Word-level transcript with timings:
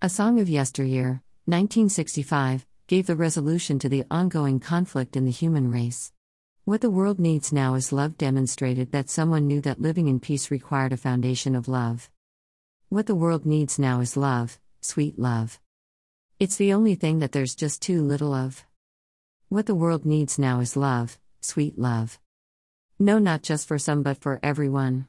A 0.00 0.08
Song 0.08 0.38
of 0.38 0.48
Yesteryear, 0.48 1.24
1965, 1.46 2.64
gave 2.86 3.08
the 3.08 3.16
resolution 3.16 3.80
to 3.80 3.88
the 3.88 4.04
ongoing 4.08 4.60
conflict 4.60 5.16
in 5.16 5.24
the 5.24 5.32
human 5.32 5.72
race. 5.72 6.12
What 6.64 6.82
the 6.82 6.88
world 6.88 7.18
needs 7.18 7.52
now 7.52 7.74
is 7.74 7.90
love 7.92 8.16
demonstrated 8.16 8.92
that 8.92 9.10
someone 9.10 9.48
knew 9.48 9.60
that 9.62 9.80
living 9.80 10.06
in 10.06 10.20
peace 10.20 10.52
required 10.52 10.92
a 10.92 10.96
foundation 10.96 11.56
of 11.56 11.66
love. 11.66 12.10
What 12.90 13.06
the 13.06 13.16
world 13.16 13.44
needs 13.44 13.76
now 13.76 13.98
is 13.98 14.16
love, 14.16 14.60
sweet 14.80 15.18
love. 15.18 15.58
It's 16.38 16.56
the 16.56 16.74
only 16.74 16.94
thing 16.94 17.18
that 17.18 17.32
there's 17.32 17.56
just 17.56 17.82
too 17.82 18.00
little 18.00 18.32
of. 18.32 18.64
What 19.48 19.66
the 19.66 19.74
world 19.74 20.06
needs 20.06 20.38
now 20.38 20.60
is 20.60 20.76
love, 20.76 21.18
sweet 21.40 21.76
love. 21.76 22.20
No, 23.00 23.18
not 23.18 23.42
just 23.42 23.66
for 23.66 23.80
some, 23.80 24.04
but 24.04 24.18
for 24.18 24.38
everyone. 24.44 25.08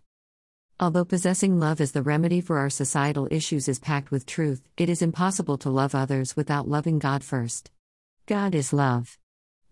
Although 0.81 1.03
possessing 1.03 1.59
love 1.59 1.81
as 1.81 1.91
the 1.91 2.01
remedy 2.01 2.39
for 2.39 2.57
our 2.57 2.69
societal 2.69 3.27
issues 3.29 3.67
is 3.67 3.79
packed 3.79 4.11
with 4.11 4.25
truth, 4.25 4.61
it 4.77 4.87
is 4.87 5.01
impossible 5.01 5.57
to 5.57 5.69
love 5.69 5.93
others 5.93 6.37
without 6.37 6.69
loving 6.69 6.99
God 6.99 7.21
first. 7.21 7.69
God 8.27 8.55
is 8.55 8.71
love. 8.71 9.17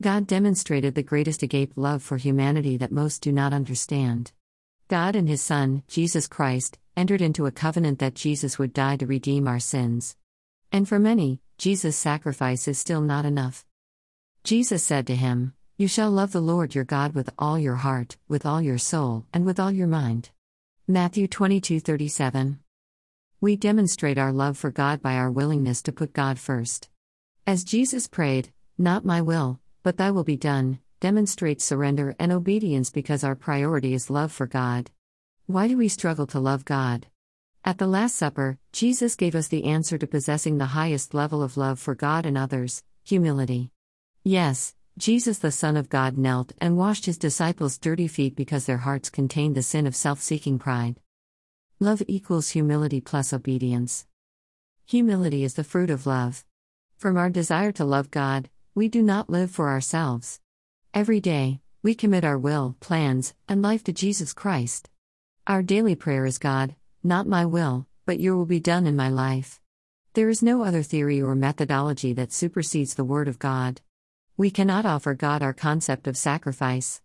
God 0.01 0.27
demonstrated 0.27 0.95
the 0.95 1.03
greatest 1.03 1.43
agape 1.43 1.71
love 1.77 2.03
for 2.03 2.17
humanity 2.17 2.75
that 2.75 2.91
most 2.91 3.21
do 3.21 3.31
not 3.31 3.53
understand. 3.53 4.33
God 4.89 5.15
and 5.15 5.29
His 5.29 5.41
Son, 5.41 5.83
Jesus 5.87 6.27
Christ, 6.27 6.77
entered 6.97 7.21
into 7.21 7.45
a 7.45 7.51
covenant 7.51 7.99
that 7.99 8.13
Jesus 8.13 8.59
would 8.59 8.73
die 8.73 8.97
to 8.97 9.07
redeem 9.07 9.47
our 9.47 9.59
sins. 9.59 10.17
And 10.73 10.89
for 10.89 10.99
many, 10.99 11.39
Jesus' 11.57 11.95
sacrifice 11.95 12.67
is 12.67 12.79
still 12.79 13.01
not 13.01 13.23
enough. 13.23 13.65
Jesus 14.43 14.83
said 14.83 15.07
to 15.07 15.15
him, 15.15 15.53
You 15.77 15.87
shall 15.87 16.11
love 16.11 16.33
the 16.33 16.41
Lord 16.41 16.75
your 16.75 16.83
God 16.83 17.15
with 17.15 17.29
all 17.39 17.57
your 17.57 17.75
heart, 17.75 18.17
with 18.27 18.45
all 18.45 18.61
your 18.61 18.77
soul, 18.77 19.25
and 19.33 19.45
with 19.45 19.57
all 19.57 19.71
your 19.71 19.87
mind. 19.87 20.31
Matthew 20.89 21.27
22 21.27 21.81
37. 21.81 22.59
We 23.41 23.57
demonstrate 23.57 24.17
our 24.17 24.31
love 24.31 24.57
for 24.57 24.71
God 24.71 25.01
by 25.01 25.15
our 25.15 25.29
willingness 25.29 25.81
to 25.81 25.91
put 25.91 26.13
God 26.13 26.39
first. 26.39 26.87
As 27.45 27.65
Jesus 27.65 28.07
prayed, 28.07 28.53
Not 28.77 29.03
my 29.03 29.21
will, 29.21 29.59
but 29.83 29.97
thy 29.97 30.11
will 30.11 30.23
be 30.23 30.37
done, 30.37 30.79
demonstrates 31.01 31.65
surrender 31.65 32.15
and 32.19 32.31
obedience 32.31 32.89
because 32.89 33.25
our 33.25 33.35
priority 33.35 33.93
is 33.93 34.09
love 34.09 34.31
for 34.31 34.47
God. 34.47 34.89
Why 35.45 35.67
do 35.67 35.75
we 35.75 35.89
struggle 35.89 36.27
to 36.27 36.39
love 36.39 36.63
God? 36.63 37.07
At 37.65 37.79
the 37.79 37.87
Last 37.87 38.15
Supper, 38.15 38.57
Jesus 38.71 39.17
gave 39.17 39.35
us 39.35 39.49
the 39.49 39.65
answer 39.65 39.97
to 39.97 40.07
possessing 40.07 40.57
the 40.57 40.67
highest 40.67 41.13
level 41.13 41.43
of 41.43 41.57
love 41.57 41.81
for 41.81 41.95
God 41.95 42.25
and 42.25 42.37
others 42.37 42.81
humility. 43.03 43.71
Yes, 44.23 44.73
Jesus, 44.97 45.37
the 45.37 45.51
Son 45.51 45.77
of 45.77 45.89
God, 45.89 46.17
knelt 46.17 46.53
and 46.59 46.75
washed 46.75 47.05
his 47.05 47.19
disciples' 47.19 47.77
dirty 47.77 48.07
feet 48.07 48.35
because 48.35 48.65
their 48.65 48.79
hearts 48.79 49.11
contained 49.11 49.55
the 49.55 49.61
sin 49.61 49.85
of 49.85 49.95
self 49.95 50.19
seeking 50.19 50.57
pride. 50.57 50.99
Love 51.79 52.01
equals 52.07 52.49
humility 52.49 52.99
plus 52.99 53.31
obedience. 53.31 54.07
Humility 54.85 55.43
is 55.43 55.53
the 55.53 55.63
fruit 55.63 55.91
of 55.91 56.07
love. 56.07 56.43
From 56.97 57.15
our 57.15 57.29
desire 57.29 57.71
to 57.73 57.85
love 57.85 58.09
God, 58.09 58.49
we 58.73 58.87
do 58.89 59.03
not 59.03 59.29
live 59.29 59.51
for 59.51 59.69
ourselves. 59.69 60.39
Every 60.95 61.19
day, 61.19 61.61
we 61.83 61.93
commit 61.93 62.25
our 62.25 62.39
will, 62.39 62.75
plans, 62.79 63.35
and 63.47 63.61
life 63.61 63.83
to 63.83 63.93
Jesus 63.93 64.33
Christ. 64.33 64.89
Our 65.45 65.61
daily 65.61 65.93
prayer 65.93 66.25
is 66.25 66.39
God, 66.39 66.75
not 67.03 67.27
my 67.27 67.45
will, 67.45 67.85
but 68.07 68.19
your 68.19 68.35
will 68.35 68.47
be 68.47 68.59
done 68.59 68.87
in 68.87 68.95
my 68.95 69.09
life. 69.09 69.61
There 70.15 70.29
is 70.29 70.41
no 70.41 70.63
other 70.63 70.81
theory 70.81 71.21
or 71.21 71.35
methodology 71.35 72.13
that 72.13 72.33
supersedes 72.33 72.95
the 72.95 73.05
Word 73.05 73.27
of 73.27 73.37
God. 73.37 73.81
We 74.39 74.51
cannot 74.51 74.85
offer 74.85 75.15
God 75.15 75.41
our 75.41 75.51
concept 75.51 76.05
of 76.05 76.15
sacrifice. 76.15 77.01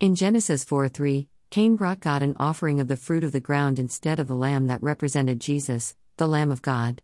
In 0.00 0.16
Genesis 0.16 0.64
4 0.64 0.88
3, 0.88 1.28
Cain 1.48 1.76
brought 1.76 2.00
God 2.00 2.24
an 2.24 2.34
offering 2.40 2.80
of 2.80 2.88
the 2.88 2.96
fruit 2.96 3.22
of 3.22 3.30
the 3.30 3.38
ground 3.38 3.78
instead 3.78 4.18
of 4.18 4.26
the 4.26 4.34
lamb 4.34 4.66
that 4.66 4.82
represented 4.82 5.40
Jesus, 5.40 5.94
the 6.16 6.26
Lamb 6.26 6.50
of 6.50 6.60
God. 6.60 7.00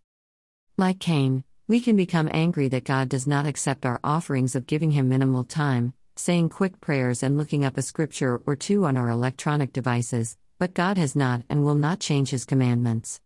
Like 0.77 0.99
Cain, 0.99 1.45
we 1.69 1.79
can 1.79 1.95
become 1.95 2.29
angry 2.33 2.67
that 2.67 2.83
God 2.83 3.09
does 3.09 3.25
not 3.25 3.47
accept 3.47 3.87
our 3.87 4.01
offerings 4.03 4.57
of 4.57 4.67
giving 4.67 4.91
Him 4.91 5.09
minimal 5.09 5.45
time, 5.45 5.95
saying 6.17 6.49
quick 6.49 6.81
prayers, 6.81 7.23
and 7.23 7.39
looking 7.39 7.65
up 7.65 7.79
a 7.79 7.83
scripture 7.83 8.43
or 8.47 8.57
two 8.57 8.85
on 8.85 8.97
our 8.97 9.09
electronic 9.09 9.73
devices, 9.73 10.37
but 10.59 10.75
God 10.75 10.99
has 10.99 11.15
not 11.15 11.45
and 11.49 11.63
will 11.63 11.77
not 11.77 12.01
change 12.01 12.31
his 12.31 12.45
commandments. 12.45 13.21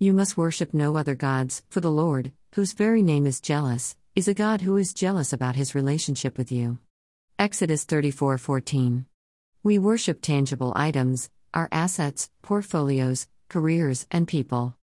You 0.00 0.12
must 0.12 0.36
worship 0.36 0.74
no 0.74 0.96
other 0.96 1.14
gods, 1.14 1.62
for 1.70 1.80
the 1.80 1.92
Lord, 1.92 2.32
whose 2.56 2.72
very 2.72 3.02
name 3.02 3.24
is 3.24 3.40
jealous, 3.40 3.94
is 4.14 4.28
a 4.28 4.34
God 4.34 4.60
who 4.60 4.76
is 4.76 4.92
jealous 4.92 5.32
about 5.32 5.56
his 5.56 5.74
relationship 5.74 6.36
with 6.36 6.52
you. 6.52 6.78
Exodus 7.38 7.86
34:14. 7.86 9.06
We 9.62 9.78
worship 9.78 10.20
tangible 10.20 10.74
items, 10.76 11.30
our 11.54 11.66
assets, 11.72 12.28
portfolios, 12.42 13.26
careers, 13.48 14.06
and 14.10 14.28
people. 14.28 14.76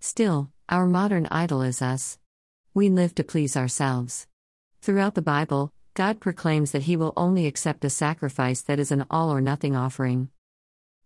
Still, 0.00 0.50
our 0.68 0.86
modern 0.86 1.26
idol 1.30 1.62
is 1.62 1.80
us. 1.80 2.18
We 2.74 2.90
live 2.90 3.14
to 3.14 3.24
please 3.24 3.56
ourselves. 3.56 4.26
Throughout 4.82 5.14
the 5.14 5.22
Bible, 5.22 5.72
God 5.94 6.20
proclaims 6.20 6.72
that 6.72 6.82
He 6.82 6.94
will 6.94 7.14
only 7.16 7.46
accept 7.46 7.86
a 7.86 7.90
sacrifice 7.90 8.60
that 8.62 8.78
is 8.78 8.92
an 8.92 9.06
all 9.08 9.32
or 9.32 9.40
nothing 9.40 9.74
offering. 9.74 10.28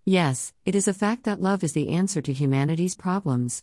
Yes, 0.05 0.53
it 0.65 0.75
is 0.75 0.89
a 0.89 0.95
fact 0.95 1.23
that 1.25 1.41
love 1.41 1.63
is 1.63 1.75
the 1.75 1.91
answer 1.91 2.21
to 2.23 2.33
humanity's 2.33 2.97
problems. 2.97 3.63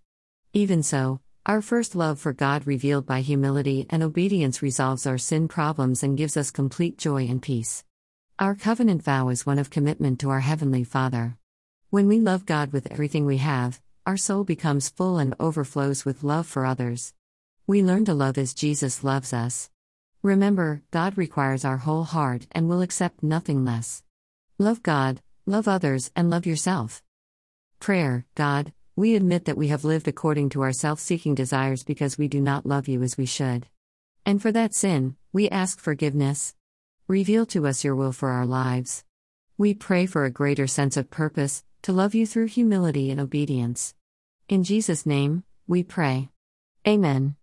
Even 0.54 0.84
so, 0.84 1.20
our 1.46 1.62
first 1.62 1.96
love 1.96 2.20
for 2.20 2.34
God 2.34 2.66
revealed 2.68 3.06
by 3.06 3.22
humility 3.22 3.86
and 3.90 4.02
obedience 4.02 4.62
resolves 4.62 5.06
our 5.06 5.18
sin 5.18 5.48
problems 5.48 6.04
and 6.04 6.18
gives 6.18 6.38
us 6.38 6.52
complete 6.52 6.98
joy 6.98 7.28
and 7.28 7.42
peace. 7.42 7.84
Our 8.40 8.56
covenant 8.56 9.04
vow 9.04 9.30
is 9.30 9.46
one 9.46 9.60
of 9.60 9.70
commitment 9.70 10.20
to 10.22 10.30
our 10.30 10.40
Heavenly 10.40 10.84
Father. 10.84 11.38
When 11.90 12.08
we 12.08 12.20
love 12.20 12.46
God 12.46 12.74
with 12.74 12.92
everything 12.92 13.26
we 13.26 13.38
have, 13.38 13.80
our 14.06 14.18
soul 14.18 14.44
becomes 14.44 14.90
full 14.90 15.18
and 15.18 15.36
overflows 15.40 16.06
with 16.06 16.24
love 16.24 16.48
for 16.48 16.66
others. 16.66 17.14
We 17.68 17.84
learn 17.84 18.06
to 18.06 18.14
love 18.14 18.38
as 18.38 18.54
Jesus 18.54 19.04
loves 19.04 19.34
us. 19.34 19.70
Remember, 20.22 20.82
God 20.92 21.18
requires 21.18 21.64
our 21.64 21.78
whole 21.78 22.04
heart 22.04 22.48
and 22.52 22.68
will 22.68 22.82
accept 22.82 23.24
nothing 23.24 23.64
less. 23.64 24.04
Love 24.58 24.82
God, 24.82 25.22
Love 25.48 25.68
others 25.68 26.10
and 26.16 26.32
love 26.32 26.48
yourself. 26.48 27.04
Prayer 27.80 28.26
God, 28.34 28.74
we 28.98 29.16
admit 29.16 29.44
that 29.46 29.58
we 29.58 29.68
have 29.68 29.84
lived 29.84 30.08
according 30.08 30.50
to 30.50 30.62
our 30.62 30.72
self 30.72 31.00
seeking 31.00 31.36
desires 31.36 31.84
because 31.84 32.18
we 32.18 32.30
do 32.30 32.40
not 32.40 32.66
love 32.66 32.88
you 32.88 33.04
as 33.04 33.18
we 33.18 33.26
should. 33.26 33.68
And 34.26 34.42
for 34.42 34.52
that 34.54 34.74
sin, 34.74 35.18
we 35.34 35.50
ask 35.50 35.80
forgiveness. 35.80 36.56
Reveal 37.08 37.46
to 37.48 37.68
us 37.68 37.84
your 37.84 37.96
will 37.96 38.14
for 38.14 38.30
our 38.30 38.46
lives. 38.46 39.04
We 39.58 39.74
pray 39.74 40.06
for 40.06 40.24
a 40.24 40.32
greater 40.32 40.66
sense 40.66 40.96
of 40.96 41.12
purpose, 41.12 41.64
to 41.82 41.92
love 41.92 42.16
you 42.16 42.26
through 42.26 42.48
humility 42.48 43.12
and 43.12 43.20
obedience. 43.20 43.94
In 44.48 44.64
Jesus' 44.64 45.06
name, 45.06 45.44
we 45.68 45.84
pray. 45.84 46.30
Amen. 46.88 47.36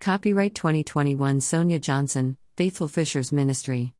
Copyright 0.00 0.54
2021 0.54 1.40
Sonia 1.42 1.78
Johnson, 1.78 2.38
Faithful 2.56 2.88
Fishers 2.88 3.30
Ministry. 3.30 3.92